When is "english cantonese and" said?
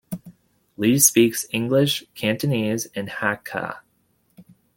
1.51-3.07